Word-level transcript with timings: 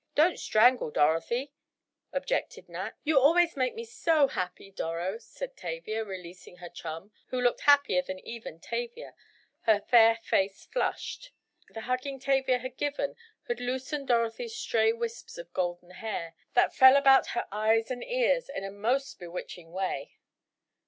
"Don't 0.15 0.39
strangle 0.39 0.89
Dorothy," 0.89 1.51
objected 2.11 2.67
Nat. 2.67 2.93
"You 3.03 3.19
always 3.19 3.55
make 3.55 3.75
me 3.75 3.85
so 3.85 4.27
happy, 4.29 4.71
Doro," 4.71 5.19
said 5.19 5.55
Tavia, 5.55 6.03
releasing 6.03 6.57
her 6.57 6.69
chum, 6.69 7.11
who 7.27 7.39
looked 7.39 7.61
happier 7.61 8.01
even 8.23 8.53
than 8.55 8.59
Tavia, 8.59 9.13
her 9.65 9.79
fair 9.79 10.15
face 10.15 10.65
flushed. 10.65 11.31
The 11.69 11.81
hugging 11.81 12.19
Tavia 12.19 12.57
had 12.57 12.77
given 12.77 13.15
had 13.47 13.59
loosened 13.59 14.07
Dorothy's 14.07 14.55
stray 14.55 14.91
wisps 14.91 15.37
of 15.37 15.53
golden 15.53 15.91
hair, 15.91 16.33
that 16.55 16.73
fell 16.73 16.95
about 16.97 17.27
her 17.37 17.47
eyes 17.51 17.91
and 17.91 18.03
ears 18.03 18.49
in 18.49 18.63
a 18.63 18.71
most 18.71 19.19
bewitching 19.19 19.71
way. 19.71 20.15